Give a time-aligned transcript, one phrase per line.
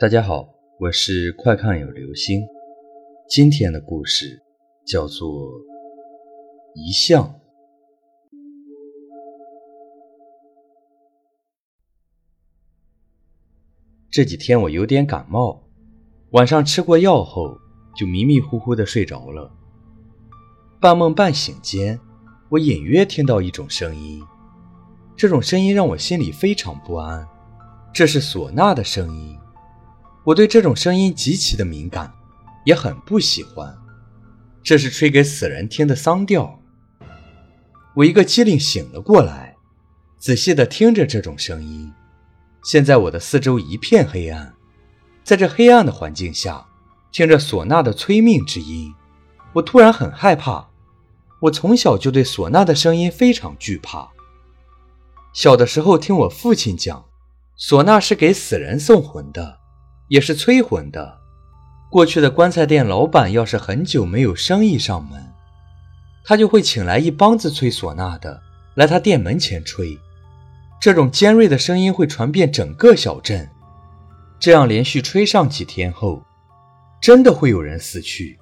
[0.00, 0.48] 大家好，
[0.78, 2.40] 我是快看有流星。
[3.28, 4.42] 今天的故事
[4.86, 5.28] 叫做
[6.74, 7.22] 《遗像》。
[14.10, 15.68] 这几天我有点感冒，
[16.30, 17.58] 晚上吃过药后
[17.94, 19.52] 就迷迷糊糊的睡着了。
[20.80, 22.00] 半梦半醒间，
[22.48, 24.22] 我隐约听到一种声音，
[25.14, 27.28] 这种声音让我心里非常不安。
[27.92, 29.36] 这是唢呐的声音。
[30.24, 32.12] 我对这种声音极其的敏感，
[32.64, 33.76] 也很不喜欢。
[34.62, 36.60] 这是吹给死人听的丧调。
[37.94, 39.56] 我一个机灵醒了过来，
[40.18, 41.90] 仔细的听着这种声音。
[42.62, 44.54] 现在我的四周一片黑暗，
[45.24, 46.66] 在这黑暗的环境下，
[47.10, 48.92] 听着唢呐的催命之音，
[49.54, 50.68] 我突然很害怕。
[51.40, 54.10] 我从小就对唢呐的声音非常惧怕。
[55.32, 57.06] 小的时候听我父亲讲，
[57.58, 59.59] 唢呐是给死人送魂的。
[60.10, 61.20] 也是催魂的。
[61.88, 65.32] 过去的棺材店老板要是很久没有生意上门，
[66.24, 68.42] 他就会请来一帮子吹唢呐的
[68.74, 69.96] 来他店门前吹。
[70.80, 73.48] 这种尖锐的声音会传遍整个小镇。
[74.40, 76.24] 这样连续吹上几天后，
[77.00, 78.36] 真的会有人死去，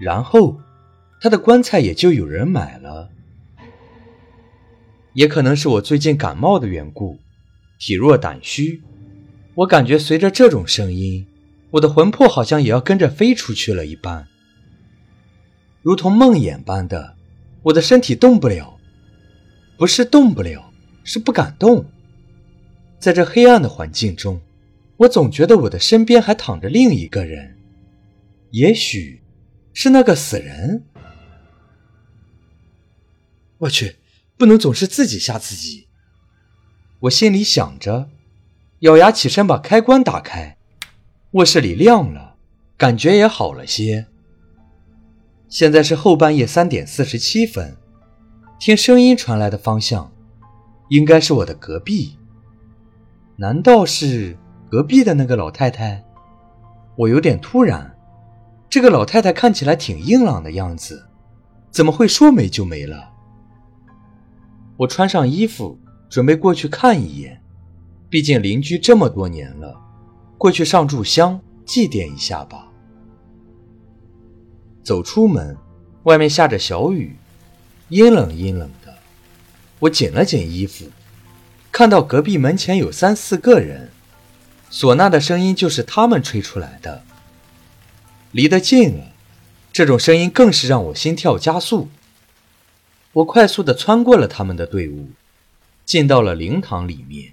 [0.00, 0.58] 然后
[1.20, 3.08] 他的棺材也就有人买了。
[5.14, 7.18] 也可能是我最近感冒的缘故，
[7.78, 8.82] 体弱胆虚。
[9.54, 11.26] 我感觉随着这种声音，
[11.72, 14.26] 我的魂魄好像也要跟着飞出去了一般，
[15.82, 17.16] 如同梦魇般的，
[17.64, 18.78] 我的身体动不了，
[19.76, 20.72] 不是动不了，
[21.04, 21.84] 是不敢动。
[22.98, 24.40] 在这黑暗的环境中，
[24.96, 27.58] 我总觉得我的身边还躺着另一个人，
[28.52, 29.20] 也许
[29.74, 30.82] 是那个死人。
[33.58, 33.96] 我去，
[34.38, 35.88] 不能总是自己吓自己。
[37.00, 38.08] 我心里想着。
[38.82, 40.56] 咬牙起身，把开关打开，
[41.32, 42.34] 卧室里亮了，
[42.76, 44.08] 感觉也好了些。
[45.48, 47.76] 现在是后半夜三点四十七分，
[48.58, 50.10] 听声音传来的方向，
[50.88, 52.18] 应该是我的隔壁。
[53.36, 54.36] 难道是
[54.68, 56.02] 隔壁的那个老太太？
[56.96, 57.96] 我有点突然，
[58.68, 61.06] 这个老太太看起来挺硬朗的样子，
[61.70, 63.10] 怎么会说没就没了？
[64.76, 65.78] 我穿上衣服，
[66.10, 67.40] 准备过去看一眼。
[68.12, 69.74] 毕竟邻居这么多年了，
[70.36, 72.68] 过去上炷香祭奠一下吧。
[74.84, 75.56] 走出门，
[76.02, 77.16] 外面下着小雨，
[77.88, 78.94] 阴冷阴冷的。
[79.78, 80.84] 我紧了紧衣服，
[81.70, 83.90] 看到隔壁门前有三四个人，
[84.70, 87.02] 唢呐的声音就是他们吹出来的。
[88.32, 89.06] 离得近了，
[89.72, 91.88] 这种声音更是让我心跳加速。
[93.14, 95.08] 我快速地穿过了他们的队伍，
[95.86, 97.32] 进到了灵堂里面。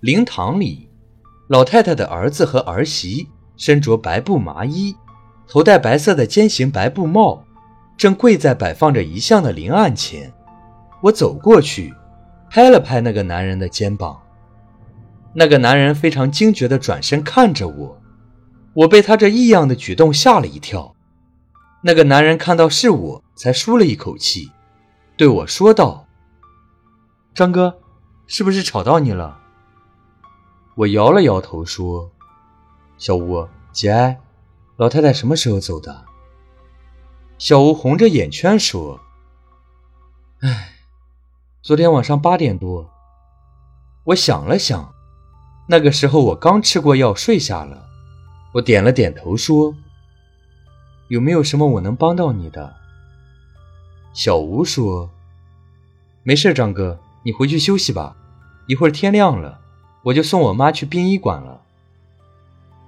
[0.00, 0.88] 灵堂里，
[1.48, 3.26] 老太太的儿子和儿媳
[3.56, 4.94] 身着白布麻衣，
[5.48, 7.42] 头戴白色的尖形白布帽，
[7.96, 10.32] 正跪在摆放着遗像的灵案前。
[11.02, 11.92] 我走过去，
[12.48, 14.22] 拍了拍那个男人的肩膀。
[15.34, 18.00] 那个男人非常惊觉地转身看着我，
[18.74, 20.94] 我被他这异样的举动吓了一跳。
[21.82, 24.52] 那个男人看到是我，才舒了一口气，
[25.16, 26.06] 对我说道
[27.34, 27.80] ：“张哥，
[28.28, 29.40] 是不是吵到你了？”
[30.78, 32.08] 我摇了摇头说
[32.98, 34.20] ：“小吴，节哀，
[34.76, 36.04] 老太太什么时候走的？”
[37.36, 39.00] 小吴红着眼圈说
[40.38, 40.74] ：“哎，
[41.62, 42.88] 昨天晚上八点多。”
[44.06, 44.94] 我想了想，
[45.66, 47.88] 那个时候我刚吃过药睡下了。
[48.54, 49.74] 我点了点头说
[51.10, 52.76] ：“有没有什么我能帮到你的？”
[54.14, 55.10] 小吴说
[56.22, 58.16] ：“没事，张哥，你回去休息吧，
[58.68, 59.62] 一会儿天亮了。”
[60.08, 61.62] 我就送我妈去殡仪馆了。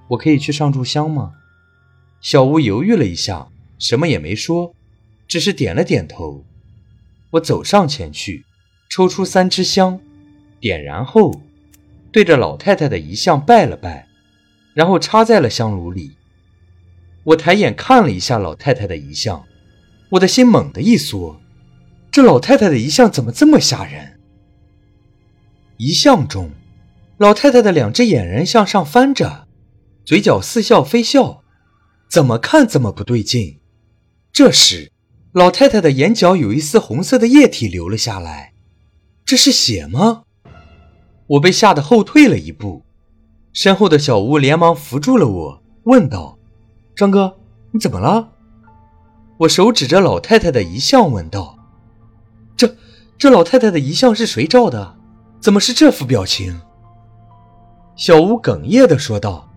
[0.08, 1.34] 我可以去上炷香吗？
[2.22, 3.48] 小吴犹豫了一下，
[3.78, 4.74] 什么也没说，
[5.28, 6.44] 只是点了点头。
[7.32, 8.46] 我走上前去，
[8.88, 10.00] 抽出三支香，
[10.60, 11.42] 点燃后，
[12.10, 14.08] 对着老太太的遗像拜了拜，
[14.72, 16.12] 然后插在了香炉里。
[17.24, 19.44] 我抬眼看了一下老太太的遗像，
[20.12, 21.38] 我的心猛地一缩，
[22.10, 24.18] 这老太太的遗像怎么这么吓人？
[25.76, 26.50] 遗像中。
[27.20, 29.46] 老太太的两只眼仁向上翻着，
[30.06, 31.42] 嘴角似笑非笑，
[32.08, 33.60] 怎么看怎么不对劲。
[34.32, 34.90] 这时，
[35.32, 38.54] 老太太的眼角有一丝红色的液体流了下来，
[39.26, 40.22] 这是血吗？
[41.26, 42.86] 我被吓得后退了一步，
[43.52, 46.38] 身后的小吴连忙扶住了我，问道
[46.96, 47.36] ：“张哥，
[47.72, 48.32] 你怎么了？”
[49.40, 51.58] 我手指着老太太的遗像问道
[52.56, 52.76] ：“这
[53.18, 54.96] 这老太太的遗像是谁照的？
[55.38, 56.58] 怎么是这副表情？”
[57.96, 59.50] 小吴哽咽地说道：“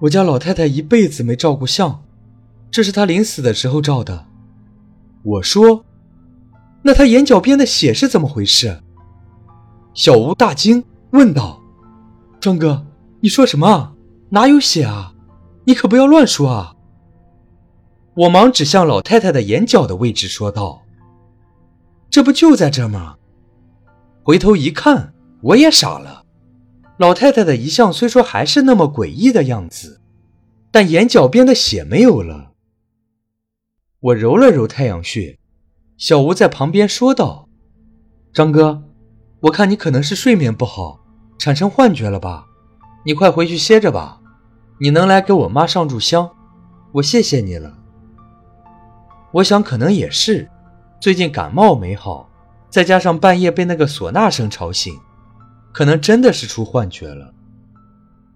[0.00, 2.02] 我家老太太一辈子没照过相，
[2.70, 4.26] 这是她临死的时候照的。”
[5.22, 5.84] 我说
[6.82, 8.82] ：“那她眼角边的血是怎么回事？”
[9.94, 11.60] 小吴大惊，问道
[12.40, 12.84] ：“庄哥，
[13.20, 13.94] 你说什么？
[14.30, 15.14] 哪有血啊？
[15.64, 16.74] 你可不要乱说啊！”
[18.14, 20.82] 我忙指向老太太的眼角的位置，说道
[22.10, 23.16] ：“这不就在这吗？”
[24.24, 26.23] 回头一看，我也傻了。
[26.96, 30.00] 老太太的遗像虽说还是那么诡异的样子，
[30.70, 32.52] 但眼角边的血没有了。
[34.00, 35.38] 我揉了揉太阳穴，
[35.96, 37.48] 小吴在旁边说道
[38.32, 38.84] ：“张哥，
[39.40, 41.00] 我看你可能是睡眠不好，
[41.38, 42.46] 产生幻觉了吧？
[43.04, 44.20] 你快回去歇着吧。
[44.80, 46.30] 你能来给我妈上炷香，
[46.92, 47.78] 我谢谢你了。
[49.32, 50.48] 我想可能也是，
[51.00, 52.30] 最近感冒没好，
[52.70, 54.96] 再加上半夜被那个唢呐声吵醒。”
[55.74, 57.34] 可能真的是出幻觉了。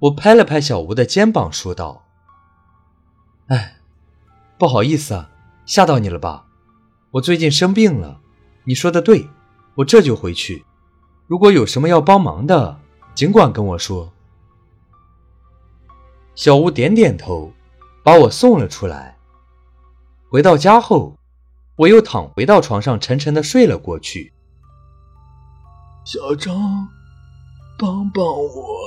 [0.01, 2.05] 我拍了拍小吴的肩膀，说道
[3.47, 3.77] ：“哎，
[4.59, 5.31] 不好意思啊，
[5.65, 6.47] 吓到你了吧？
[7.13, 8.21] 我最近生病了。
[8.65, 9.31] 你说的对，
[9.77, 10.65] 我这就回去。
[11.29, 12.81] 如果有什么要帮忙的，
[13.15, 14.13] 尽管跟我说。”
[16.35, 17.53] 小吴点点头，
[18.03, 19.17] 把我送了出来。
[20.29, 21.17] 回到家后，
[21.77, 24.33] 我又躺回到床上，沉沉的睡了过去。
[26.05, 26.89] 小张。
[27.79, 28.79] 帮帮我！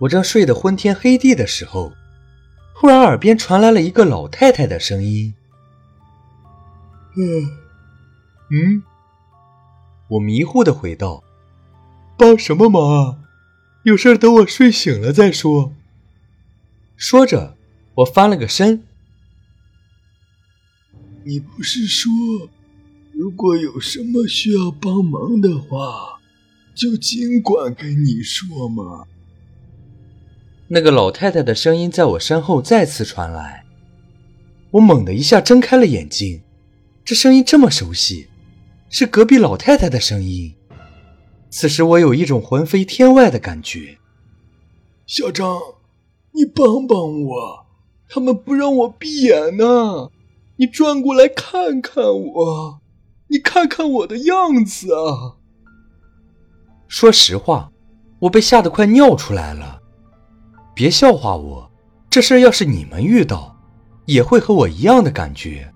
[0.00, 1.92] 我正睡得昏天黑地的时候，
[2.74, 5.32] 突然耳边传来了一个老太太的声音
[7.16, 7.56] ：“嗯，
[8.50, 8.82] 嗯。”
[10.10, 11.22] 我迷糊的回道
[12.18, 13.18] ：“帮什么忙啊？
[13.84, 15.72] 有事等我睡醒了再说。”
[16.96, 17.56] 说着，
[17.94, 18.84] 我翻了个身。
[21.24, 22.10] 你不是说，
[23.12, 26.17] 如果有什么需要帮忙的话？
[26.78, 29.08] 就尽管跟你说嘛。
[30.68, 33.64] 那个老太太的声音在我身后再次传来，
[34.70, 36.40] 我猛地一下睁开了眼睛，
[37.04, 38.28] 这声音这么熟悉，
[38.88, 40.54] 是隔壁老太太的声音。
[41.50, 43.98] 此时我有一种魂飞天外的感觉。
[45.04, 45.58] 小张，
[46.30, 47.66] 你帮帮我，
[48.08, 50.10] 他们不让我闭眼呢。
[50.58, 52.80] 你转过来看看我，
[53.26, 55.34] 你看看我的样子啊。
[56.88, 57.70] 说实话，
[58.18, 59.78] 我被吓得快尿出来了。
[60.74, 61.70] 别笑话我，
[62.08, 63.54] 这事要是你们遇到，
[64.06, 65.70] 也会和我一样的感觉。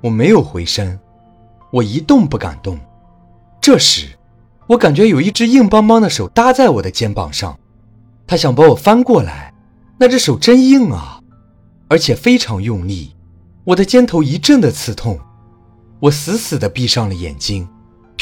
[0.00, 0.98] 我没有回身，
[1.72, 2.78] 我一动不敢动。
[3.60, 4.16] 这时，
[4.68, 7.58] 我感觉有一只硬邦邦的手搭在我的肩膀上，
[8.24, 9.52] 他想把我翻过来。
[9.98, 11.20] 那只手真硬啊，
[11.88, 13.14] 而且非常用力，
[13.64, 15.18] 我的肩头一阵的刺痛。
[16.00, 17.68] 我死死地闭上了眼睛。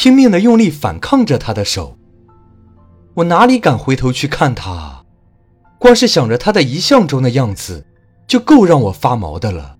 [0.02, 1.98] 拼命的用力反抗着他的手，
[3.16, 5.04] 我哪里敢回头去看他？
[5.78, 7.84] 光是想着他的遗像中的样子，
[8.26, 9.76] 就够让我发毛的了。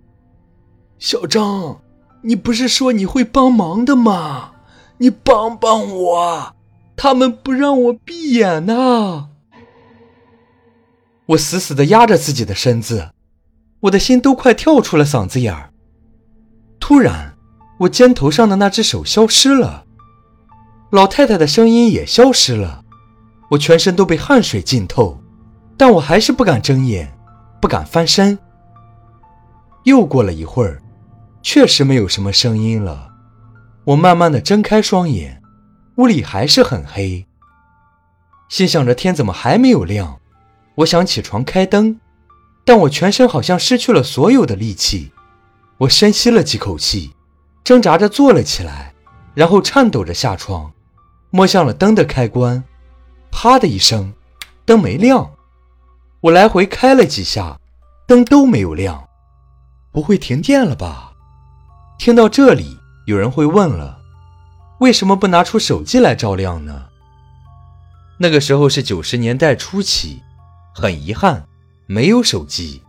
[0.99, 1.81] 小张，
[2.21, 4.53] 你不是说你会帮忙的吗？
[4.99, 6.55] 你帮帮我，
[6.95, 9.31] 他们不让我闭眼呢。
[11.29, 13.13] 我死死的压着自己的身子，
[13.81, 15.73] 我的心都快跳出了嗓子眼儿。
[16.79, 17.39] 突然，
[17.79, 19.87] 我肩头上的那只手消失了。
[20.91, 22.85] 老太太的声音也消失了，
[23.51, 25.23] 我全身都被汗水浸透，
[25.77, 27.17] 但我还是不敢睁眼，
[27.61, 28.37] 不敢翻身。
[29.85, 30.83] 又过了一会儿，
[31.43, 33.09] 确实没有什么声音了。
[33.85, 35.41] 我慢慢的睁开双眼，
[35.97, 37.25] 屋里还是很黑。
[38.49, 40.19] 心想着天怎么还没有亮？
[40.75, 42.01] 我想起床开灯，
[42.65, 45.13] 但我全身好像失去了所有的力气。
[45.79, 47.13] 我深吸了几口气，
[47.63, 48.93] 挣扎着坐了起来，
[49.35, 50.73] 然后颤抖着下床。
[51.31, 52.63] 摸向了灯的开关，
[53.31, 54.13] 啪的一声，
[54.65, 55.31] 灯没亮。
[56.23, 57.59] 我来回开了几下，
[58.07, 59.09] 灯都没有亮。
[59.93, 61.13] 不会停电了吧？
[61.99, 64.01] 听到这里，有人会问了：
[64.81, 66.87] 为什么不拿出手机来照亮呢？
[68.19, 70.23] 那个时候是九十年代初期，
[70.75, 71.47] 很遗憾，
[71.87, 72.83] 没有手机。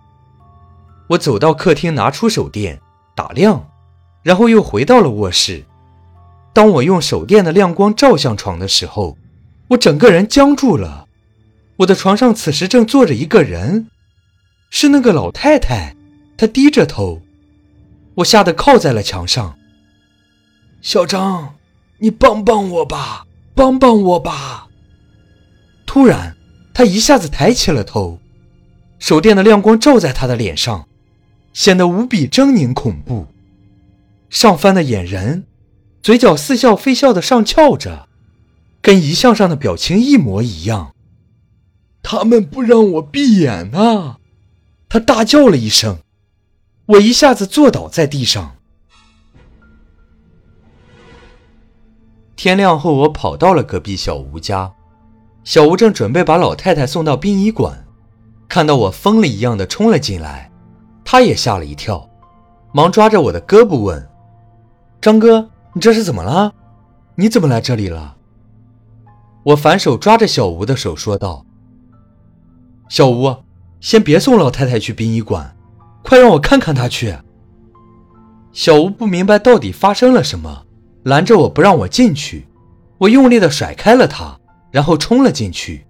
[1.10, 2.82] 我走到客厅，拿出手电
[3.16, 3.70] 打亮，
[4.24, 5.66] 然后又回到了卧室。
[6.54, 9.18] 当我用手电的亮光照向床的时候，
[9.70, 11.08] 我整个人僵住了。
[11.78, 13.88] 我的床上此时正坐着一个人，
[14.70, 15.96] 是那个老太太。
[16.38, 17.22] 她低着头，
[18.16, 19.58] 我吓得靠在了墙上。
[20.82, 21.56] 小张，
[22.00, 24.68] 你帮帮我吧，帮帮我吧！
[25.86, 26.36] 突然，
[26.74, 28.20] 她一下子抬起了头，
[29.00, 30.88] 手电的亮光照在她的脸上，
[31.54, 33.28] 显得无比狰狞恐怖。
[34.30, 35.46] 上翻的眼仁。
[36.02, 38.08] 嘴角似笑非笑的上翘着，
[38.82, 40.94] 跟遗像上的表情一模一样。
[42.02, 44.18] 他们不让我闭眼呐！
[44.90, 46.00] 他大叫了一声，
[46.88, 48.56] 我一下子坐倒在地上。
[52.36, 54.74] 天亮后，我跑到了隔壁小吴家，
[55.44, 57.86] 小吴正准备把老太太送到殡仪馆，
[58.50, 60.52] 看到我疯了一样的冲了进来，
[61.06, 62.10] 他也吓了一跳，
[62.74, 64.10] 忙抓着我的胳膊问
[65.00, 66.54] ：“张哥，你这是怎么了？
[67.16, 68.18] 你怎么来这里了？”
[69.44, 71.46] 我反手抓着小吴的手说道
[72.90, 73.36] ：“小吴，
[73.80, 75.56] 先别送老太太去殡仪馆，
[76.04, 77.18] 快让我看看她去。”
[78.54, 80.66] 小吴不明白到底发生了什么。
[81.04, 82.48] 拦着我不让我进去，
[83.00, 85.84] 我用力地甩开了他，然后冲了进去。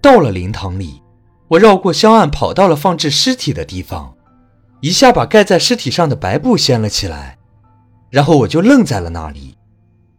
[0.00, 1.02] 到了灵堂里，
[1.48, 4.14] 我绕过香案，跑到了放置尸体的地方，
[4.80, 7.36] 一下把盖在尸体上的白布掀了起来，
[8.14, 9.56] 然后我就愣在了那里。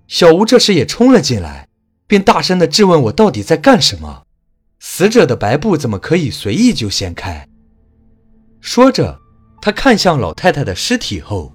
[0.06, 1.70] 小吴这时也冲了进来，
[2.08, 4.24] 并大声地质问我到底在干什么。
[4.82, 7.48] 死者的白布怎么可以随意就掀开？
[8.60, 9.18] 说着，
[9.62, 11.54] 他看向老太太的尸体后，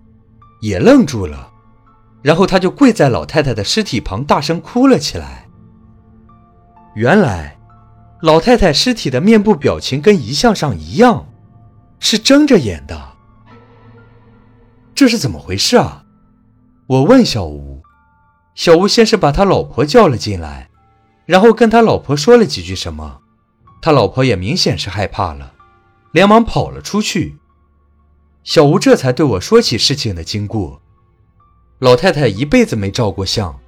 [0.62, 1.50] 也愣住了。
[2.23, 5.47] 然后他就跪在老太太的尸体旁，大声哭了起来。
[6.94, 7.59] 原来，
[8.23, 11.28] 老太太尸体的面部表情跟遗像上一样，
[11.99, 12.99] 是睁着眼的。
[14.94, 16.06] 这是怎么回事啊？
[16.90, 17.80] 我问小吴。
[18.56, 20.70] 小吴先是把他老婆叫了进来，
[21.25, 23.20] 然后跟他老婆说了几句什么。
[23.80, 25.54] 他老婆也明显是害怕了，
[26.11, 27.37] 连忙跑了出去。
[28.42, 30.82] 小吴这才对我说起事情的经过。
[31.78, 33.61] 老太太一辈子没照过相，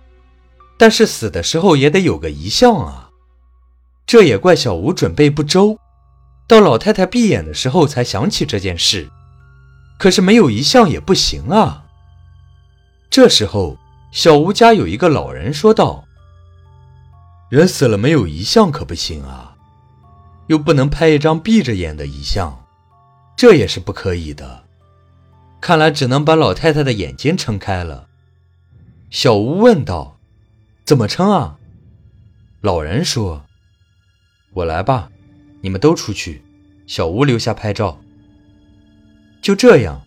[0.76, 3.10] 但是死的时候也得有个遗像啊。
[4.04, 5.78] 这也怪小吴准备不周，
[6.48, 9.08] 到老太太闭眼的时候才想起这件事。
[9.96, 11.81] 可是没有遗像也不行啊。
[13.12, 13.76] 这时候，
[14.11, 16.07] 小吴家有一个老人说道
[17.50, 19.54] ：“人死了没有遗像可不行啊，
[20.47, 22.64] 又不能拍一张闭着眼的遗像，
[23.37, 24.64] 这也是不可以的。”
[25.61, 28.09] 看来只能把老太太的眼睛撑开了。
[29.11, 30.19] 小吴问道
[30.87, 31.59] ：“怎么撑啊？”
[32.62, 33.45] 老人说
[34.54, 35.11] ：“我来吧，
[35.61, 36.42] 你们都出去，
[36.87, 38.00] 小吴留下拍照。”
[39.42, 40.00] 就这样，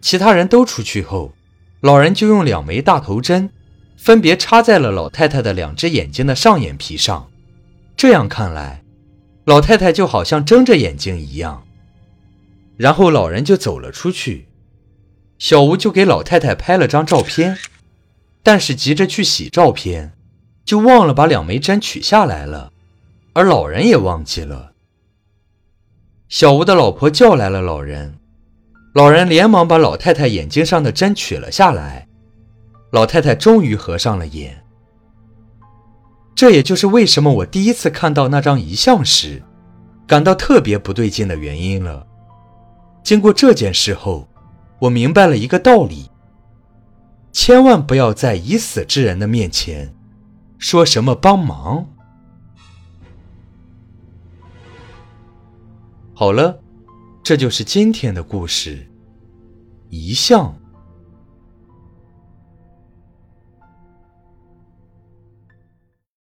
[0.00, 1.34] 其他人都出去后，
[1.82, 3.50] 老人就用两枚大头针，
[3.96, 7.28] 分别插在了老太太的两只眼睛的上眼皮上。
[7.96, 8.84] 这样看来，
[9.44, 11.64] 老太太就好像睁着眼睛一样。
[12.76, 14.46] 然后老人就走了出去。
[15.40, 17.58] 小吴就给老太太拍了张照片，
[18.44, 20.12] 但是急着去洗照片，
[20.64, 22.72] 就忘了把两枚针取下来了，
[23.32, 24.72] 而老人也忘记了。
[26.28, 28.18] 小吴的老婆叫来了老人，
[28.92, 32.08] 老人连忙把老太太眼睛上的针取了下来，
[32.90, 34.64] 老太太终于合上了眼。
[36.34, 39.42] 这也就是为什么我第一次看到那张遗像时，
[40.06, 42.06] 感到特别不对劲的原因了。
[43.02, 44.28] 经过这件事后。
[44.82, 46.10] 我明白了一个道理：
[47.30, 49.94] 千万不要在已死之人的面前
[50.58, 51.86] 说什么帮忙。
[56.14, 56.58] 好了，
[57.22, 58.84] 这就是今天的故事——
[59.90, 60.61] 一向。